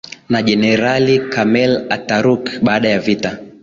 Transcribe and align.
na 0.31 0.39
jenerali 0.41 1.19
Kemal 1.29 1.73
Ataturk 1.93 2.57
baada 2.65 2.89
ya 2.89 2.99
vita 2.99 3.37